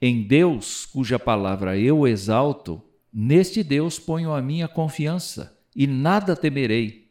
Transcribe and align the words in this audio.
Em 0.00 0.22
Deus, 0.22 0.84
cuja 0.84 1.18
palavra 1.18 1.78
eu 1.78 2.06
exalto, 2.06 2.82
neste 3.12 3.62
Deus 3.62 3.98
ponho 3.98 4.32
a 4.32 4.42
minha 4.42 4.68
confiança, 4.68 5.58
e 5.74 5.86
nada 5.86 6.36
temerei. 6.36 7.10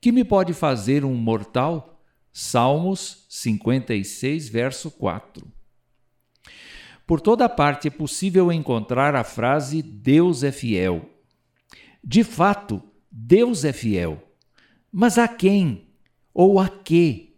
Que 0.00 0.10
me 0.10 0.24
pode 0.24 0.52
fazer 0.52 1.04
um 1.04 1.14
mortal? 1.14 2.02
Salmos 2.32 3.26
56, 3.28 4.48
verso 4.48 4.90
4. 4.90 5.46
Por 7.06 7.20
toda 7.20 7.48
parte 7.48 7.86
é 7.86 7.90
possível 7.90 8.50
encontrar 8.50 9.14
a 9.14 9.22
frase 9.22 9.80
Deus 9.82 10.42
é 10.42 10.50
fiel. 10.50 11.08
De 12.02 12.24
fato, 12.24 12.82
Deus 13.10 13.64
é 13.64 13.72
fiel. 13.72 14.20
Mas 14.90 15.18
a 15.18 15.28
quem? 15.28 15.88
Ou 16.32 16.58
a 16.58 16.68
quê? 16.68 17.33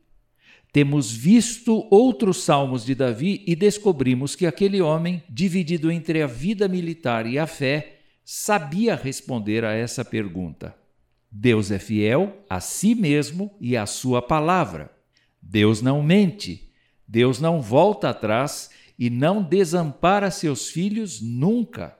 Temos 0.76 1.10
visto 1.10 1.88
outros 1.90 2.44
salmos 2.44 2.84
de 2.84 2.94
Davi 2.94 3.42
e 3.46 3.56
descobrimos 3.56 4.36
que 4.36 4.44
aquele 4.44 4.82
homem, 4.82 5.22
dividido 5.26 5.90
entre 5.90 6.20
a 6.20 6.26
vida 6.26 6.68
militar 6.68 7.26
e 7.26 7.38
a 7.38 7.46
fé, 7.46 8.00
sabia 8.22 8.94
responder 8.94 9.64
a 9.64 9.72
essa 9.72 10.04
pergunta. 10.04 10.76
Deus 11.32 11.70
é 11.70 11.78
fiel 11.78 12.44
a 12.46 12.60
si 12.60 12.94
mesmo 12.94 13.56
e 13.58 13.74
à 13.74 13.86
sua 13.86 14.20
palavra. 14.20 14.90
Deus 15.40 15.80
não 15.80 16.02
mente, 16.02 16.70
Deus 17.08 17.40
não 17.40 17.62
volta 17.62 18.10
atrás 18.10 18.68
e 18.98 19.08
não 19.08 19.42
desampara 19.42 20.30
seus 20.30 20.68
filhos 20.68 21.22
nunca. 21.22 21.96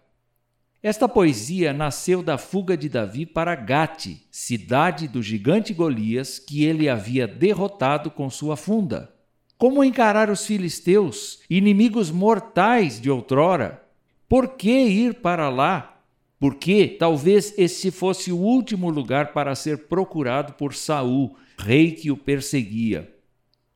Esta 0.87 1.09
poesia 1.09 1.73
nasceu 1.73 2.23
da 2.23 2.39
fuga 2.39 2.77
de 2.77 2.89
Davi 2.89 3.27
para 3.27 3.57
Gate, 3.57 4.19
cidade 4.31 5.09
do 5.09 5.21
gigante 5.21 5.75
Golias 5.75 6.39
que 6.39 6.65
ele 6.65 6.89
havia 6.89 7.27
derrotado 7.27 8.09
com 8.09 8.31
sua 8.31 8.57
funda. 8.57 9.13
Como 9.59 9.83
encarar 9.83 10.31
os 10.31 10.47
filisteus, 10.47 11.41
inimigos 11.51 12.13
mortais 12.13 13.01
de 13.01 13.11
outrora? 13.11 13.83
Por 14.29 14.51
que 14.51 14.71
ir 14.71 15.15
para 15.15 15.49
lá? 15.49 16.03
Porque 16.39 16.87
talvez 16.87 17.53
esse 17.59 17.91
fosse 17.91 18.31
o 18.31 18.39
último 18.39 18.89
lugar 18.89 19.33
para 19.33 19.57
ser 19.57 19.89
procurado 19.89 20.53
por 20.53 20.73
Saul, 20.73 21.35
rei 21.59 21.91
que 21.91 22.13
o 22.13 22.17
perseguia. 22.17 23.13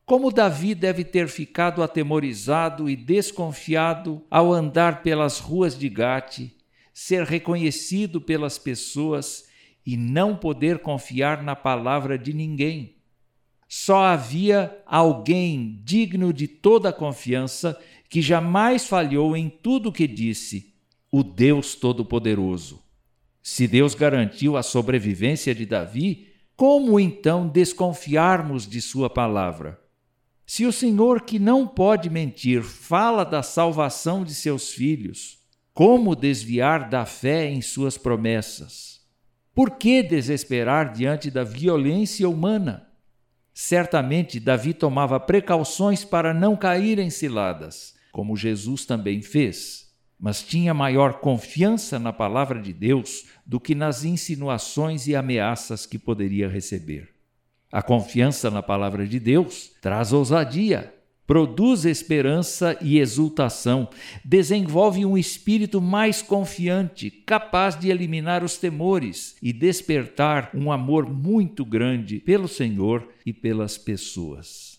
Como 0.05 0.31
Davi 0.31 0.73
deve 0.73 1.03
ter 1.03 1.27
ficado 1.27 1.83
atemorizado 1.83 2.89
e 2.89 2.95
desconfiado 2.95 4.23
ao 4.31 4.53
andar 4.53 5.03
pelas 5.03 5.39
ruas 5.39 5.77
de 5.77 5.89
Gate, 5.89 6.60
ser 6.93 7.23
reconhecido 7.23 8.19
pelas 8.19 8.57
pessoas 8.57 9.45
e 9.85 9.97
não 9.97 10.35
poder 10.35 10.79
confiar 10.79 11.41
na 11.41 11.55
palavra 11.55 12.17
de 12.17 12.33
ninguém. 12.33 12.97
Só 13.67 14.03
havia 14.03 14.77
alguém 14.85 15.81
digno 15.83 16.33
de 16.33 16.47
toda 16.47 16.91
confiança 16.91 17.79
que 18.09 18.21
jamais 18.21 18.85
falhou 18.85 19.35
em 19.35 19.49
tudo 19.49 19.89
o 19.89 19.91
que 19.93 20.07
disse: 20.07 20.73
o 21.11 21.23
Deus 21.23 21.75
Todo-Poderoso. 21.75 22.81
Se 23.41 23.67
Deus 23.67 23.95
garantiu 23.95 24.55
a 24.55 24.63
sobrevivência 24.63 25.55
de 25.55 25.65
Davi, 25.65 26.27
como 26.55 26.99
então 26.99 27.47
desconfiarmos 27.47 28.67
de 28.67 28.81
Sua 28.81 29.09
palavra? 29.09 29.81
Se 30.45 30.65
o 30.65 30.71
Senhor, 30.71 31.21
que 31.21 31.39
não 31.39 31.65
pode 31.65 32.09
mentir, 32.09 32.61
fala 32.61 33.23
da 33.23 33.41
salvação 33.41 34.23
de 34.23 34.35
seus 34.35 34.71
filhos, 34.71 35.39
como 35.83 36.15
desviar 36.15 36.87
da 36.87 37.07
fé 37.07 37.49
em 37.49 37.59
suas 37.59 37.97
promessas? 37.97 39.01
Por 39.51 39.77
que 39.77 40.03
desesperar 40.03 40.93
diante 40.93 41.31
da 41.31 41.43
violência 41.43 42.29
humana? 42.29 42.87
Certamente 43.51 44.39
Davi 44.39 44.75
tomava 44.75 45.19
precauções 45.19 46.05
para 46.05 46.35
não 46.35 46.55
cair 46.55 46.99
em 46.99 47.09
ciladas, 47.09 47.95
como 48.11 48.37
Jesus 48.37 48.85
também 48.85 49.23
fez, 49.23 49.91
mas 50.19 50.43
tinha 50.43 50.71
maior 50.71 51.13
confiança 51.13 51.97
na 51.97 52.13
palavra 52.13 52.61
de 52.61 52.73
Deus 52.73 53.25
do 53.43 53.59
que 53.59 53.73
nas 53.73 54.03
insinuações 54.03 55.07
e 55.07 55.15
ameaças 55.15 55.87
que 55.87 55.97
poderia 55.97 56.47
receber. 56.47 57.09
A 57.71 57.81
confiança 57.81 58.51
na 58.51 58.61
palavra 58.61 59.07
de 59.07 59.19
Deus 59.19 59.71
traz 59.81 60.13
ousadia, 60.13 60.93
produz 61.31 61.85
esperança 61.85 62.77
e 62.81 62.99
exultação, 62.99 63.87
desenvolve 64.21 65.05
um 65.05 65.17
espírito 65.17 65.79
mais 65.79 66.21
confiante, 66.21 67.09
capaz 67.09 67.79
de 67.79 67.89
eliminar 67.89 68.43
os 68.43 68.57
temores 68.57 69.37
e 69.41 69.53
despertar 69.53 70.51
um 70.53 70.73
amor 70.73 71.09
muito 71.09 71.63
grande 71.63 72.19
pelo 72.19 72.49
Senhor 72.49 73.07
e 73.25 73.31
pelas 73.31 73.77
pessoas. 73.77 74.77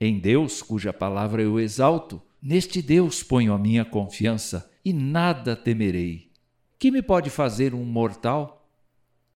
Em 0.00 0.18
Deus, 0.18 0.60
cuja 0.60 0.92
palavra 0.92 1.40
eu 1.40 1.60
exalto, 1.60 2.20
neste 2.42 2.82
Deus 2.82 3.22
ponho 3.22 3.52
a 3.52 3.58
minha 3.58 3.84
confiança 3.84 4.68
e 4.84 4.92
nada 4.92 5.54
temerei. 5.54 6.32
Que 6.80 6.90
me 6.90 7.00
pode 7.00 7.30
fazer 7.30 7.74
um 7.74 7.84
mortal? 7.84 8.61